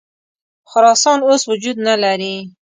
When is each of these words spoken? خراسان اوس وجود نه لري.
خراسان 0.69 1.19
اوس 1.27 1.41
وجود 1.51 1.77
نه 1.87 1.95
لري. 2.03 2.35